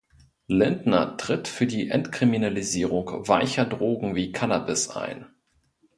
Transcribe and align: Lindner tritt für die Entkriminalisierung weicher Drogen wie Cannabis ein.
Lindner 0.47 1.15
tritt 1.17 1.47
für 1.47 1.67
die 1.67 1.91
Entkriminalisierung 1.91 3.27
weicher 3.27 3.65
Drogen 3.67 4.15
wie 4.15 4.31
Cannabis 4.31 4.89
ein. 4.89 5.27